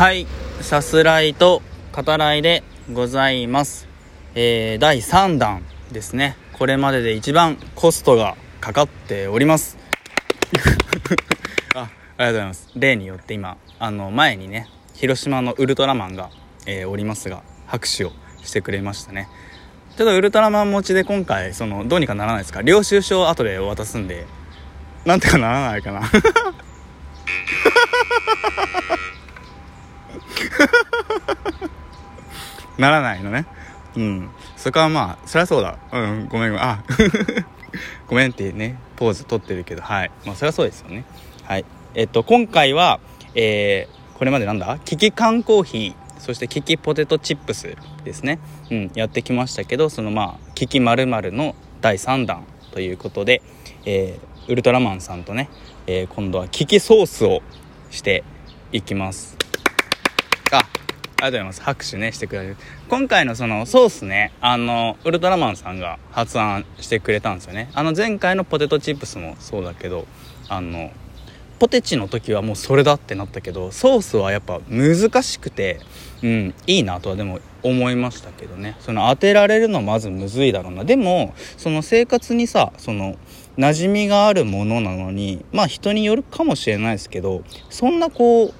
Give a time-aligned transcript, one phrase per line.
[0.00, 0.26] はい。
[0.62, 1.60] さすらいと
[1.92, 3.86] 語らいでございます。
[4.34, 6.38] えー、第3弾ですね。
[6.54, 9.76] これまでで一番コストがかかっております。
[11.76, 12.70] あありがとうございます。
[12.76, 16.30] 例によって今あの前にね広島のウルトラマンが、
[16.64, 18.12] えー、おりますが拍手を
[18.42, 19.28] してくれましたね。
[19.98, 22.62] ちょっとウルトラマン持ちで今回そのどうにかならないですか？
[22.62, 24.24] 領収書を後で渡すんで
[25.04, 26.10] なんとかならないかな。
[32.78, 33.46] ならないのね。
[33.96, 34.30] うん。
[34.56, 35.76] そこはまあそりゃそうだ。
[35.92, 36.64] うんごめんごめん。
[36.64, 36.82] あ
[38.08, 39.82] ごめんってねポーズ取ってるけど。
[39.82, 40.10] はい。
[40.24, 41.04] まあそりゃそうですよね。
[41.44, 41.64] はい。
[41.94, 43.00] えっと今回は
[43.34, 44.78] えー、これまでなんだ？
[44.84, 48.38] キキ缶コーヒーそしてキキポテトチップスですね、
[48.70, 53.40] うん、やってきましたけどそのまあキキ〇〇の第3弾ということで、
[53.86, 55.48] えー、ウルトラマンさんとね、
[55.86, 57.40] えー、今度はキキソースを
[57.90, 58.22] して
[58.72, 59.39] いきます。
[61.22, 61.62] ありがとうございます。
[61.62, 62.56] 拍手ねしてくれる
[62.88, 67.70] 今回のそのソースねあのウルトラマンさんが発案してくれたんですよね。
[67.74, 70.06] あの前回のポテトチップスもそうだけど
[70.48, 70.90] あの
[71.58, 75.78] ポテチの時はもうそれだってなったけどソースはやっぱ難しくて
[76.22, 78.76] うんいいなとはでも思いましたけどね。
[78.80, 80.84] その当てられるのまずむずいだろうな。
[80.84, 83.16] でもその生活にさその
[83.58, 88.54] 馴染みがあるものなのにまあ人によるかもしれないですけどそんなこう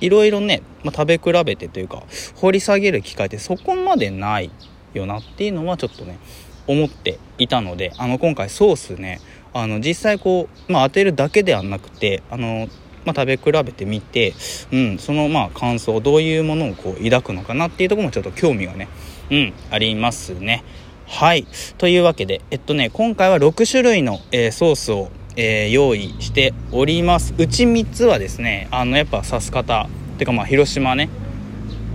[0.00, 2.02] いろいろね、まあ、食べ比べてというか
[2.36, 4.50] 掘り下げる機会ってそこまでない
[4.94, 6.18] よなっていうのはちょっとね
[6.66, 9.20] 思っていたのであの今回ソースね
[9.52, 12.68] あの実際こう、まあ、当てるだけではなくてあの、
[13.04, 14.34] まあ、食べ比べてみて、
[14.72, 18.88] うん、そのまあ感想どういうものをこう抱くのかなっていうとこもちょっと興味がね、
[19.30, 20.64] うん、ありますね。
[21.06, 27.34] はいというわけでえっとね今回は6種類の、えー、ソースをえー、用意しております。
[27.36, 31.08] うち3つはですねあのやっぱ刺す方てかまあ広島ね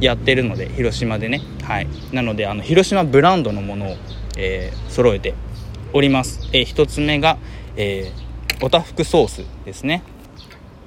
[0.01, 1.41] やってるので広島でね。
[1.63, 1.87] はい。
[2.11, 3.97] なのであの広島ブランドのものを、
[4.37, 5.33] えー、揃えて
[5.93, 7.37] おります、えー、1つ目が、
[7.75, 10.03] えー、おたふくソースですね。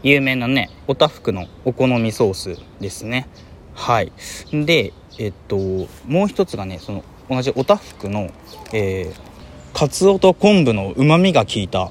[0.03, 3.29] 有名なねおたふくのお好みソースですね。
[3.75, 4.13] はい。
[4.53, 8.31] でえっともう一つがねその同じおたふくの
[8.73, 11.91] えー、かつおと昆布のうまみが効いた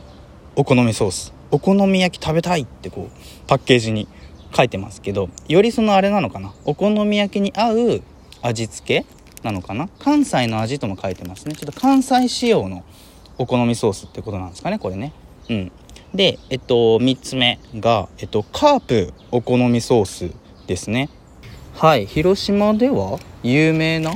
[0.54, 1.34] お好みソース。
[1.50, 4.08] お好み焼き食べたいってこうパッケージに
[4.54, 6.54] 書いてますけどよりそのあれなのかな。
[6.66, 8.02] お好み焼きに合う
[8.42, 9.06] 味付け
[9.44, 9.88] なのかな。
[10.00, 11.56] 関西の味とも書いてますね。
[11.56, 12.84] ちょっと関西仕様の
[13.38, 15.14] お好みソースってことなんですかねこれね。
[15.50, 15.72] うん。
[16.14, 20.32] でえっと3つ目がえっとカープお好みソース
[20.68, 21.10] ですね。
[21.76, 22.06] はい。
[22.06, 24.12] 広島では有名な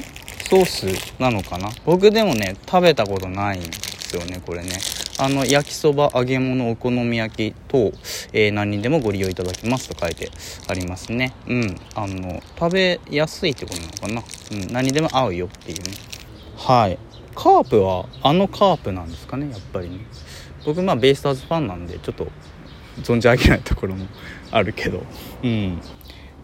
[0.50, 0.88] ソース
[1.18, 1.69] なのかな。
[1.85, 4.72] 僕でもね食べたことないんですよねこれね。
[5.17, 7.93] あの焼きそば揚げ物お好み焼き等、
[8.33, 10.29] えー、何にでもご利用いただきますと書いて
[10.67, 11.33] ありますね。
[11.47, 11.75] うん。
[11.95, 15.83] あの食べやすいってことなのかな、うん、何にでも合うよっていうね。
[16.57, 16.97] はい。
[17.33, 19.49] カープはあのカープなんですかね？
[19.51, 19.99] やっぱりね。
[20.65, 22.27] 僕まあベイスターズファンなんでちょっと
[23.01, 24.07] 存じ上げないところも
[24.51, 25.01] あるけど。
[25.43, 25.81] うん。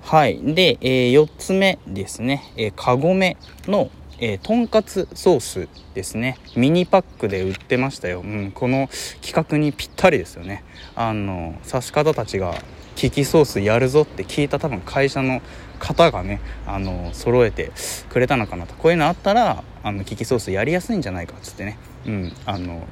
[0.02, 0.40] はい。
[0.54, 3.90] で、えー、4つ目ですね、えー、カゴメの
[4.22, 6.38] えー、とんかつソースですね。
[6.56, 8.88] ミニパックで売ってましたよ、うん、この
[9.20, 10.64] 企画にぴったりですよね。
[10.96, 12.54] あの指し方たちが
[12.96, 15.42] キキソースやるぞって聞いた多分会社の
[15.80, 17.72] 方がねあの揃えて
[18.10, 18.76] くれたのかなと。
[18.76, 21.80] こういうのあったらあのキキソースやりやすいんじゃないかっつってね。
[22.06, 22.88] うんあの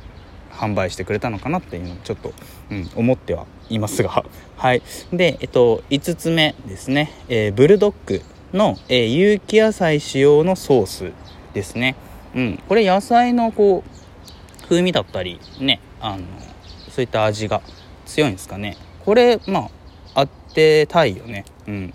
[0.51, 2.33] 販売してくれたのかなっていうのをちょっと、
[2.69, 4.25] うん、思ってはいますが。
[4.57, 4.81] はい。
[5.13, 8.23] でえっと5つ目ですね、えー、ブルドッグ。
[8.53, 11.11] の、えー、有機野菜使用のソース
[11.53, 11.95] ですね。
[12.35, 12.63] うん。
[12.67, 16.23] これ野菜のこう、風味だったり、ね、あの、
[16.89, 17.61] そういった味が
[18.05, 18.77] 強いんですかね。
[19.05, 19.69] これ、ま
[20.15, 21.45] あ、当てたいよね。
[21.67, 21.93] うん。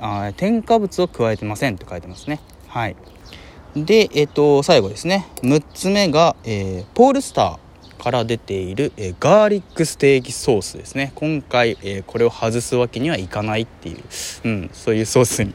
[0.00, 2.40] あ添加物を加えてませんって書いてますね。
[2.68, 2.96] はい。
[3.74, 5.26] で、えっ、と、最後ですね。
[5.42, 7.65] 6つ目が、えー、ポールスター。
[8.06, 11.10] から出ている、えー、ガーリックステーキソースですね。
[11.16, 14.04] 今回、えー、これを外すわけにはいかないっていう、
[14.44, 15.52] うん、そういうソースに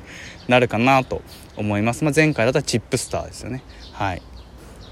[0.50, 1.21] なるかなと
[1.56, 3.63] 思います、まあ、前回だったらチップスターですよね。
[3.94, 4.21] はい。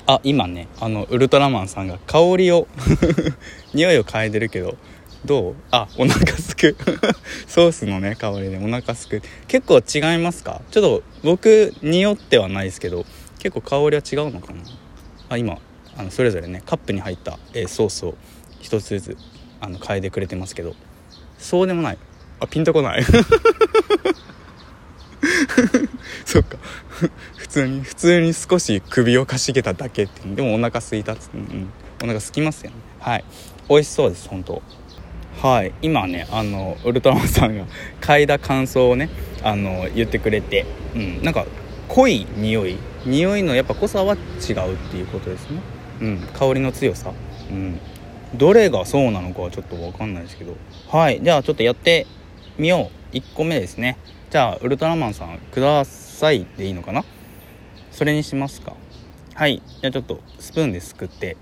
[0.07, 2.65] あ今ねあのウルトラマンさんが香りを
[3.75, 4.77] 匂いを嗅いでるけど
[5.25, 5.55] どう？
[5.71, 6.77] あお腹すく。
[7.45, 9.21] ソースのね香りでお腹すく。
[9.49, 10.61] 結構違いますか？
[10.71, 13.05] ちょっと僕匂ってはないですけど
[13.37, 14.61] 結構香りは違うのかな？
[15.27, 15.57] あ今
[15.99, 18.15] あのそれぞれねカップに入った、えー、ソースを
[18.61, 19.17] 一つずつ
[19.59, 20.73] あの変えてくれてますけど。
[21.37, 21.97] そうでもない。
[22.39, 23.03] あピンとこない。
[26.23, 26.57] そっか。
[27.35, 31.69] 普通に普通に少し首をかしげただけってでもお腹すいたっつって、うん、
[32.01, 32.77] お腹すきますよね。
[32.99, 33.25] はい。
[33.67, 34.61] 美味しそうです本当。
[35.41, 35.73] はい。
[35.81, 37.65] 今ねあのウルトラマンさんが
[37.99, 39.09] 嗅いだ感想をね
[39.43, 40.65] あの言ってくれて、
[40.95, 41.45] うん、なんか
[41.89, 42.77] 濃い匂い。
[43.05, 45.61] 匂いのやっぱ濃さは違うっていうことですね、
[46.01, 47.13] うん、香りの強さ、
[47.49, 47.79] うん、
[48.35, 50.55] どれがそうなのかはちょっと分かんないですけど。
[50.87, 51.21] はい。
[51.21, 52.07] じゃあちょっとやって
[52.57, 53.15] みよう。
[53.15, 53.97] 1個目ですね。
[54.29, 57.03] じゃあウルトラマンさんくださいでいいのかな？
[57.91, 58.73] それにしますか。
[59.33, 59.61] はい。
[59.81, 61.37] じゃあちょっとスプーンですくって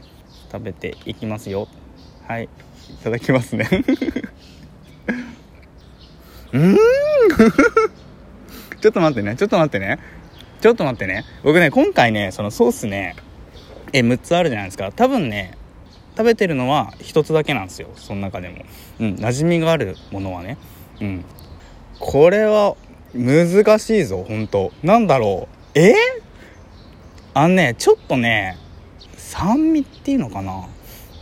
[0.52, 1.68] 食べていきますよ。
[2.28, 2.46] はい。
[2.46, 2.50] い
[3.04, 3.68] ただきますね。
[6.54, 6.78] うん？
[8.80, 9.36] ちょっと待ってね。
[9.36, 10.00] ちょっと待ってね。
[10.62, 11.26] ちょっと待ってね。
[11.44, 13.16] 僕ね今回ねそのソースね
[13.94, 14.92] え6つあるじゃないですか。
[14.92, 15.58] 多分ね
[16.18, 17.90] 食べてるのは1つだけなんですよ。
[17.96, 18.56] その中でも。
[19.00, 20.58] うん馴染みがあるものはね。
[21.02, 21.26] うん。
[22.00, 22.76] これは
[23.14, 24.72] 難しいぞ本当。
[24.84, 25.80] なんだろう。
[25.80, 25.94] え？
[27.34, 28.58] あのねちょっとね
[29.16, 30.68] 酸味っていうのかな。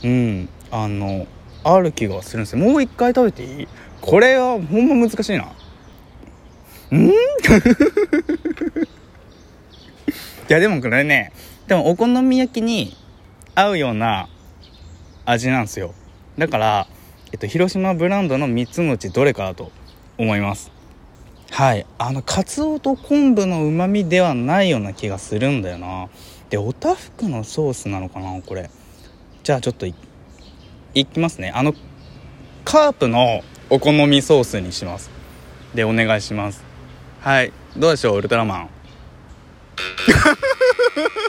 [0.04, 0.50] うん。
[0.72, 1.28] あの
[1.64, 2.60] ある気がするんですよ。
[2.60, 3.68] もう一回食べていい？
[4.02, 5.52] これはほんま難しいな。
[6.92, 7.08] うん？
[7.12, 7.14] い
[10.48, 11.32] やでもこれね
[11.68, 12.96] でもお好み焼きに
[13.56, 14.30] 合うような
[15.26, 15.94] 味なんですよ。
[16.38, 16.88] だから、
[17.32, 19.72] えっと、広島ブランドの3つのうちどれかだと
[20.18, 20.72] 思います。
[21.52, 21.86] はい。
[21.98, 26.10] あのカツオと昆布のうまみではないような気がするんだよな。
[26.50, 28.70] でおたふくのソースなのかなこれ。
[29.44, 31.52] じゃあちょっといきますね。
[31.56, 31.74] あの
[32.64, 35.10] カープのお好みソースにします。
[35.74, 36.64] でお願いします。
[37.22, 37.52] はい。
[37.76, 38.70] どうでしょうウルトラマン。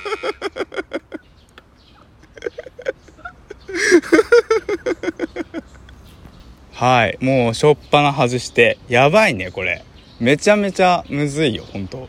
[6.76, 7.16] はい。
[7.24, 8.76] もうしょっぱな外して。
[8.86, 9.82] やばいねこれ。
[10.20, 12.06] めちゃめちゃむずいよ本当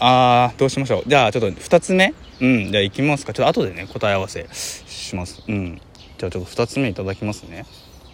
[0.00, 1.08] あーどうしましょう。
[1.08, 2.12] じゃあちょっと2つ目。
[2.40, 3.32] うんじゃあいきますか。
[3.32, 4.48] ちょっと後でね答え合わせ。
[4.52, 5.44] します。
[5.46, 5.80] うん。
[6.18, 7.64] じゃあちょっと2つ目いただきますね。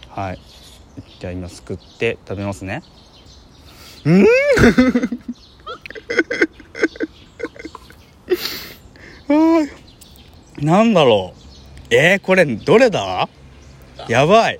[0.09, 0.39] はい。
[1.19, 2.83] じゃあ今すくって食べますね。
[4.05, 4.27] うん。
[10.63, 11.39] なんだろう。
[11.89, 13.27] えー、これどれだ？
[14.07, 14.59] やばい。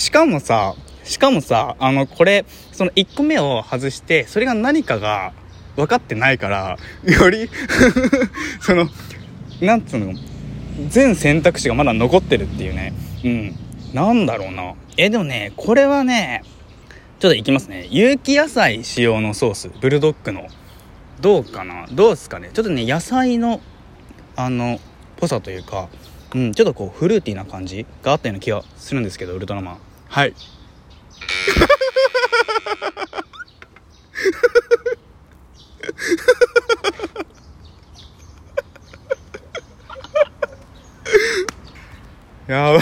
[0.00, 0.74] しかもさ
[1.04, 5.32] しかもさあのこれその1個目を外してそれが何かが
[5.76, 7.50] 分かってないからより
[8.60, 8.88] その
[9.60, 10.14] なんつうの
[10.88, 12.94] 全選択肢がまだ残ってるっていうね。
[13.24, 13.56] うん。
[13.92, 14.72] なんだろうな。
[14.96, 16.42] えでもねこれはね
[17.18, 17.86] ちょっといきますね。
[17.90, 20.46] 有機野菜使用のソースブルドッグの。
[21.20, 21.86] どうかな？
[21.92, 22.48] どうですかね？
[22.54, 23.60] ちょっとね野菜の
[24.36, 24.80] あの
[25.16, 25.88] ぽさというか
[26.34, 29.89] うんちょっとこうフルーティーな感じがあったような気がするんですけどウルトラマン。
[30.10, 30.34] はい。
[42.48, 42.80] やば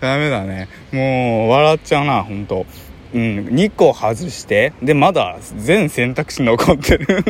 [0.00, 0.68] ダメだね。
[0.92, 2.66] もう笑っちゃうなほんと。
[3.14, 3.46] うん。
[3.46, 7.24] 2個外してでまだ全選択肢残ってる。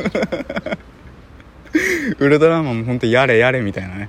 [2.19, 4.09] ウルトラマンもほんとやれやれみたいなね。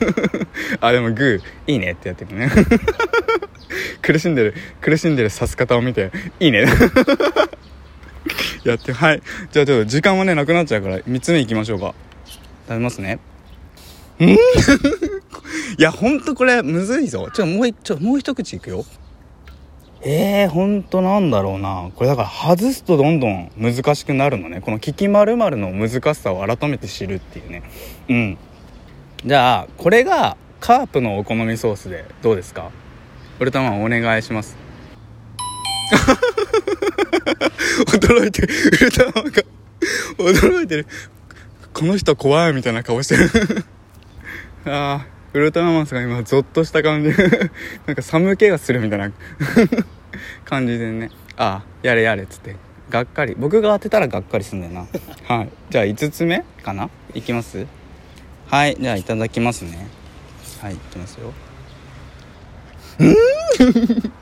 [0.80, 2.50] あでもグーいいねってやってるね。
[4.02, 6.10] 苦しんでる苦しんでる刺す方を見て
[6.40, 6.66] いいね。
[8.64, 9.22] やってはい。
[9.50, 11.94] じゃあちょっと時間はねなくなっちゃうから3つ目いきましょうか。
[12.68, 13.18] 食べますね。
[14.20, 14.28] ん？
[14.30, 14.36] い
[15.78, 17.28] やほんとこれむずいぞ。
[17.32, 18.84] ちょもうちょもう一口いくよ。
[20.04, 21.90] えー、ほんとなんだろうな。
[21.94, 24.60] これだから外すとどんどん難しくなるのね。
[24.60, 27.62] この「聞きまるの難しさを改めて知るっていうね。
[28.08, 28.38] うん。
[29.24, 32.70] じゃあこれがカープのお好みソースでどうですか？
[33.40, 34.56] ウルトラマンお願いします。
[37.86, 38.54] 驚いてる。
[38.54, 39.30] ウルトラマンが
[40.18, 40.86] 驚いてる。
[41.72, 43.30] この人怖いみたいな顔してる。
[44.70, 47.10] ああウルトラマンさんが今ゾッとした感じ。
[47.86, 49.10] なんか寒気がするみたいな。
[50.44, 51.10] 感じでね。
[51.36, 52.56] ああやれやれっつって。
[52.90, 53.34] がっかり。
[53.38, 54.86] 僕が当てたらがっかりすんだよな。
[55.34, 55.48] はい。
[55.70, 56.90] じゃあ5つ目かな？
[57.14, 57.66] いきます？
[58.48, 58.76] はい。
[58.78, 59.88] じゃあいただきますね。
[60.60, 61.32] はいいきますよ
[62.98, 63.14] うん。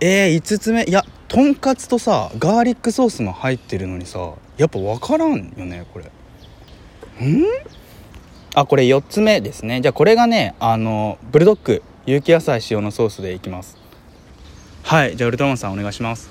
[0.00, 0.84] えー、5つ目。
[0.84, 6.10] いやとんかつとさガーリックソースも入ってるのにさやっぱ分からんよねこれ。
[7.20, 7.44] うん？
[8.54, 9.80] あこれ4つ目ですね。
[9.80, 13.76] じゃあこれがねあのブルドッグ有機野菜使用のソースでいきます。
[14.82, 15.16] はい。
[15.16, 16.28] じゃあウルトラマンさんお願いします。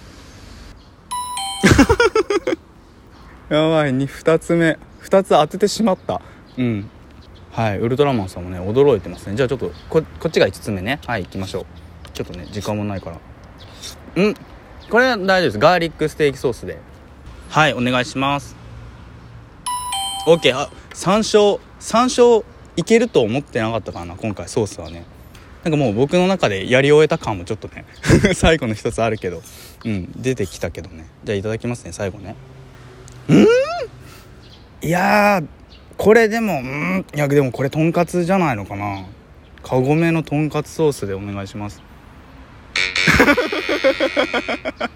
[3.50, 3.92] やばい。
[3.92, 4.78] 2, 2つ目。
[5.04, 6.22] 2つ当ててしまった。
[6.58, 6.90] うん。
[7.54, 9.36] はいウルトラマンさんもね驚いてますね。
[9.36, 11.00] じゃあちょっとこっちが5つ目ね。
[11.06, 11.66] はい行きましょう。
[12.14, 14.24] ちょっとね時間もないから。
[14.24, 14.34] ん？
[14.90, 15.60] これは大丈夫です。
[15.60, 16.80] ガーリックステーキソースで。
[17.50, 18.56] はいお願いします。
[20.26, 22.44] OK あ山椒山椒
[22.76, 25.06] いけると思ってなかったかな今回ソースはね。
[25.64, 27.86] なんかもう僕の中でやり終えた感もちょっとね
[28.36, 29.44] 最後の一つあるけど。
[29.86, 31.06] うん出てきたけどね。
[31.24, 32.36] じゃあいただきますね最後ね。
[33.30, 33.46] うん？
[34.82, 35.44] いや
[35.98, 39.06] これでもうんいやでもこれとんかつじゃないのかな。
[39.64, 41.82] カゴメのとんかつソースでお願いします。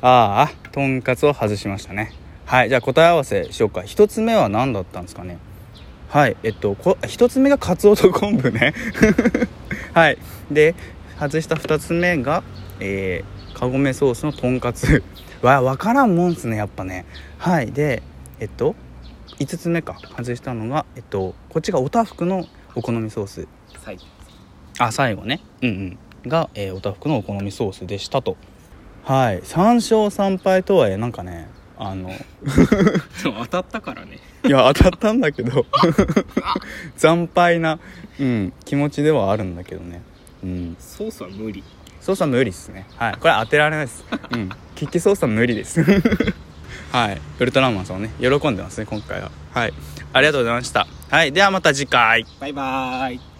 [0.00, 2.12] ああとんかつを外しましたね。
[2.44, 3.80] はいじゃあ答え合わせしようか。
[3.80, 5.38] 1つ目は何だったんですかね。
[6.08, 8.74] はいえっとこ1つ目がかつおと昆布ね。
[9.94, 10.18] はい
[10.50, 10.74] で
[11.18, 12.42] 外した2つ目が
[12.80, 15.02] えー、かごめソースのとんかつ。
[15.42, 17.04] わ分からんもんっすねやっぱね。
[17.38, 18.02] はいで
[18.40, 18.74] えっと
[19.38, 23.48] 5つ目か外したのがえっとこっちがおたふくのお好みソース。
[24.78, 25.40] あ最後ね。
[25.62, 25.72] うんう
[26.26, 26.28] ん。
[26.28, 28.36] が、えー、おたふくのお好みソースでしたと。
[29.04, 29.40] はい。
[29.40, 32.10] 3勝3敗とはいえなんかねあの
[33.22, 34.18] 当たったからね。
[34.44, 35.66] いや当たったんだけど
[36.96, 37.80] 惨敗な、
[38.20, 40.02] うん、気持ちではあるんだけどね、
[40.44, 41.64] うん、ソースは無理。
[42.00, 42.86] 操作無理ですね。
[42.96, 43.16] はい。
[43.20, 44.04] これ当てられないです。
[44.30, 44.48] うん。
[44.74, 45.84] キッキ操作無理です
[46.92, 47.20] はい。
[47.38, 49.30] ウルトラマンさんね喜んでますね今回は。
[49.52, 49.74] はい。
[50.12, 50.86] ありがとうございました。
[51.10, 51.32] はい。
[51.32, 52.26] ではまた次回。
[52.40, 53.37] バイバーイ。